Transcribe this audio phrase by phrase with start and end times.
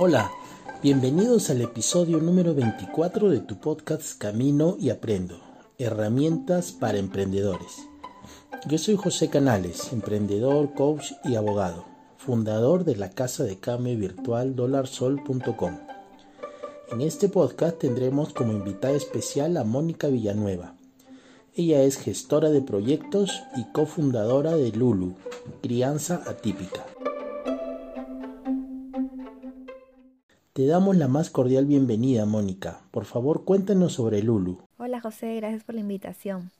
[0.00, 0.30] Hola,
[0.80, 5.40] bienvenidos al episodio número 24 de tu podcast Camino y Aprendo,
[5.76, 7.88] herramientas para emprendedores.
[8.68, 11.84] Yo soy José Canales, emprendedor, coach y abogado,
[12.16, 15.78] fundador de la casa de cambio virtual dolarsol.com.
[16.92, 20.74] En este podcast tendremos como invitada especial a Mónica Villanueva.
[21.56, 25.16] Ella es gestora de proyectos y cofundadora de Lulu,
[25.60, 26.86] Crianza Atípica.
[30.58, 32.80] Te damos la más cordial bienvenida, Mónica.
[32.90, 34.58] Por favor, cuéntanos sobre Lulu.
[34.76, 36.50] Hola José, gracias por la invitación.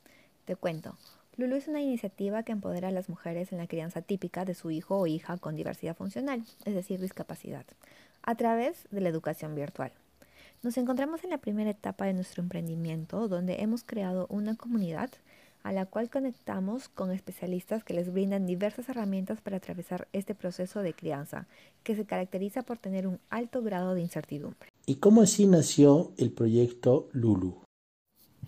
[0.44, 0.96] Te cuento.
[1.36, 4.70] Lulu es una iniciativa que empodera a las mujeres en la crianza típica de su
[4.70, 7.64] hijo o hija con diversidad funcional, es decir, discapacidad,
[8.22, 9.90] a través de la educación virtual.
[10.62, 15.10] Nos encontramos en la primera etapa de nuestro emprendimiento, donde hemos creado una comunidad
[15.68, 20.80] a la cual conectamos con especialistas que les brindan diversas herramientas para atravesar este proceso
[20.80, 21.46] de crianza,
[21.82, 24.70] que se caracteriza por tener un alto grado de incertidumbre.
[24.86, 27.64] ¿Y cómo así nació el proyecto Lulu?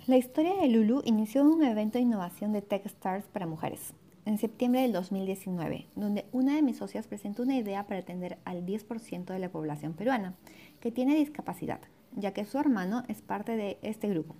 [0.06, 3.92] La historia de Lulu inició en un evento de innovación de Techstars para mujeres,
[4.24, 8.64] en septiembre del 2019, donde una de mis socias presentó una idea para atender al
[8.64, 10.36] 10% de la población peruana
[10.80, 11.80] que tiene discapacidad,
[12.16, 14.36] ya que su hermano es parte de este grupo.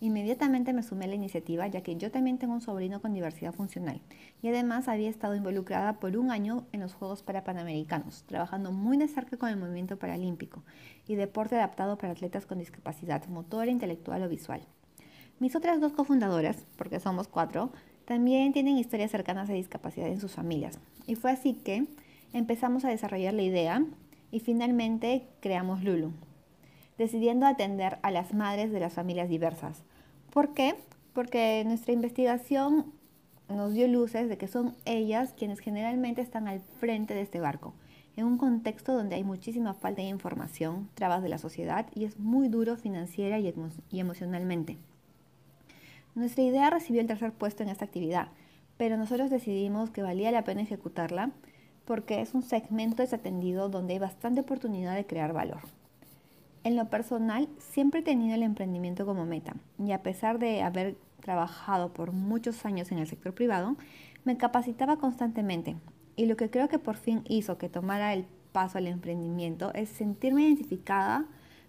[0.00, 3.52] Inmediatamente me sumé a la iniciativa ya que yo también tengo un sobrino con diversidad
[3.52, 4.00] funcional.
[4.42, 9.08] Y además había estado involucrada por un año en los Juegos Parapanamericanos, trabajando muy de
[9.08, 10.62] cerca con el movimiento paralímpico
[11.08, 14.60] y deporte adaptado para atletas con discapacidad motora, intelectual o visual.
[15.40, 17.72] Mis otras dos cofundadoras, porque somos cuatro,
[18.04, 20.78] también tienen historias cercanas a discapacidad en sus familias.
[21.06, 21.86] Y fue así que
[22.32, 23.84] empezamos a desarrollar la idea
[24.30, 26.12] y finalmente creamos Lulu,
[26.98, 29.82] decidiendo atender a las madres de las familias diversas.
[30.30, 30.74] ¿Por qué?
[31.14, 32.92] Porque nuestra investigación
[33.48, 37.72] nos dio luces de que son ellas quienes generalmente están al frente de este barco,
[38.16, 42.18] en un contexto donde hay muchísima falta de información, trabas de la sociedad y es
[42.18, 43.54] muy duro financiera y,
[43.90, 44.76] y emocionalmente.
[46.14, 48.28] Nuestra idea recibió el tercer puesto en esta actividad,
[48.76, 51.30] pero nosotros decidimos que valía la pena ejecutarla
[51.84, 55.77] porque es un segmento desatendido donde hay bastante oportunidad de crear valor.
[56.64, 60.96] En lo personal, siempre he tenido el emprendimiento como meta y a pesar de haber
[61.20, 63.76] trabajado por muchos años en el sector privado,
[64.24, 65.76] me capacitaba constantemente
[66.16, 69.88] y lo que creo que por fin hizo que tomara el paso al emprendimiento es
[69.88, 71.26] sentirme identificada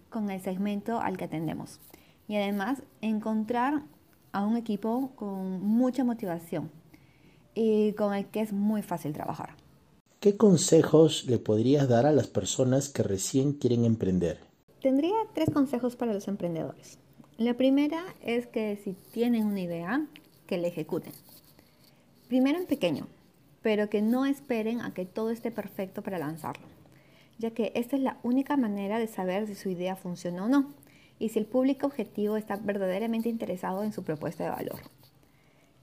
[0.08, 1.80] con el segmento al que atendemos
[2.26, 3.82] y además encontrar
[4.32, 6.70] a un equipo con mucha motivación
[7.54, 9.50] y con el que es muy fácil trabajar.
[10.20, 14.49] ¿Qué consejos le podrías dar a las personas que recién quieren emprender?
[14.80, 16.98] Tendría tres consejos para los emprendedores.
[17.36, 20.06] La primera es que si tienen una idea,
[20.46, 21.12] que la ejecuten.
[22.28, 23.06] Primero en pequeño,
[23.60, 26.66] pero que no esperen a que todo esté perfecto para lanzarlo,
[27.38, 30.72] ya que esta es la única manera de saber si su idea funciona o no
[31.18, 34.80] y si el público objetivo está verdaderamente interesado en su propuesta de valor.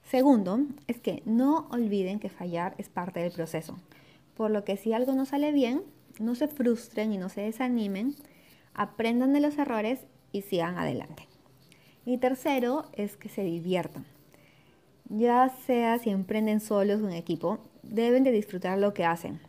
[0.04, 3.78] Segundo, es que no olviden que fallar es parte del proceso,
[4.36, 5.84] por lo que si algo no sale bien,
[6.20, 8.16] no se frustren y no se desanimen,
[8.78, 10.00] aprendan de los errores
[10.32, 11.28] y sigan adelante.
[12.06, 14.06] Y tercero es que se diviertan.
[15.10, 19.42] Ya sea si emprenden solos o en equipo, deben de disfrutar lo que hacen.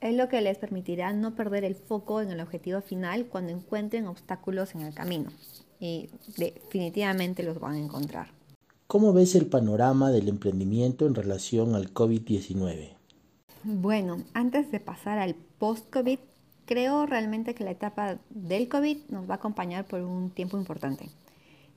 [0.00, 4.06] Es lo que les permitirá no perder el foco en el objetivo final cuando encuentren
[4.06, 5.30] obstáculos en el camino.
[5.78, 6.08] Y
[6.38, 8.28] definitivamente los van a encontrar.
[8.86, 12.96] ¿Cómo ves el panorama del emprendimiento en relación al COVID-19?
[13.62, 16.18] Bueno, antes de pasar al post-COVID,
[16.70, 21.10] creo realmente que la etapa del COVID nos va a acompañar por un tiempo importante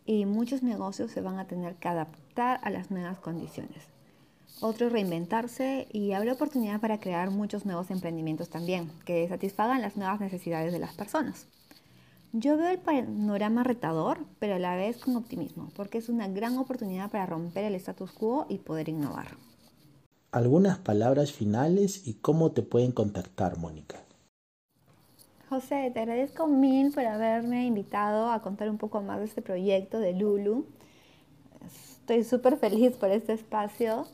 [0.06, 3.88] y muchos negocios se van a tener que adaptar a las nuevas condiciones.
[4.62, 10.20] Otros reinventarse y habrá oportunidad para crear muchos nuevos emprendimientos también que satisfagan las nuevas
[10.20, 11.48] necesidades de las personas.
[12.32, 16.56] Yo veo el panorama retador, pero a la vez con optimismo, porque es una gran
[16.60, 19.38] oportunidad para romper el status quo y poder innovar.
[20.32, 24.04] Algunas palabras finales y cómo te pueden contactar, Mónica.
[25.54, 30.00] José, te agradezco mil por haberme invitado a contar un poco más de este proyecto
[30.00, 30.66] de Lulu.
[31.64, 34.08] Estoy súper feliz por este espacio.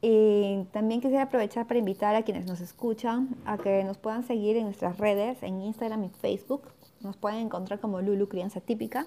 [0.00, 4.56] Y también quisiera aprovechar para invitar a quienes nos escuchan a que nos puedan seguir
[4.56, 6.62] en nuestras redes, en Instagram y Facebook.
[7.00, 9.06] Nos pueden encontrar como Lulu Crianza Típica.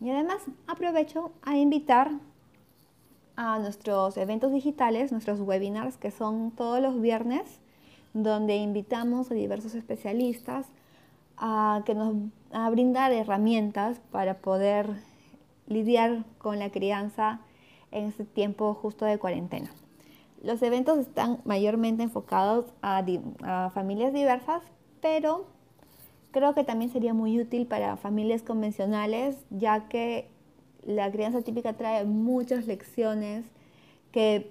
[0.00, 0.38] Y además
[0.68, 2.12] aprovecho a invitar
[3.34, 7.58] a nuestros eventos digitales, nuestros webinars, que son todos los viernes,
[8.14, 10.68] donde invitamos a diversos especialistas
[11.36, 12.14] a, que nos,
[12.52, 14.90] a brindar herramientas para poder
[15.66, 17.40] lidiar con la crianza
[17.90, 19.70] en este tiempo justo de cuarentena.
[20.42, 23.04] Los eventos están mayormente enfocados a,
[23.42, 24.62] a familias diversas,
[25.00, 25.46] pero
[26.32, 30.30] Creo que también sería muy útil para familias convencionales, ya que
[30.82, 33.44] la crianza típica trae muchas lecciones
[34.12, 34.50] que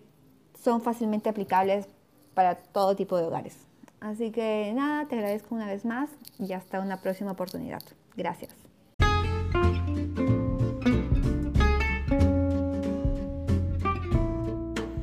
[0.54, 1.88] son fácilmente aplicables
[2.36, 3.58] para todo tipo de hogares.
[4.02, 6.10] Así que nada, te agradezco una vez más
[6.40, 7.84] y hasta una próxima oportunidad.
[8.18, 8.52] Gracias.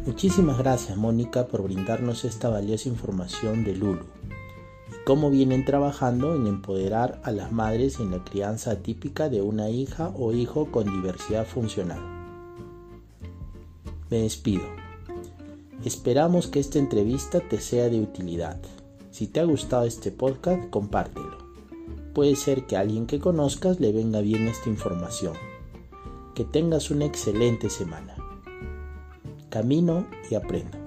[0.05, 4.05] Muchísimas gracias Mónica por brindarnos esta valiosa información de Lulu
[4.89, 9.71] y cómo vienen trabajando en empoderar a las madres en la crianza típica de una
[9.71, 12.01] hija o hijo con diversidad funcional.
[14.11, 14.65] Me despido.
[15.85, 18.59] Esperamos que esta entrevista te sea de utilidad.
[19.19, 21.38] Si te ha gustado este podcast, compártelo.
[22.15, 25.32] Puede ser que a alguien que conozcas le venga bien esta información.
[26.37, 28.15] Que tengas una excelente semana
[29.50, 30.79] camino y aprenda.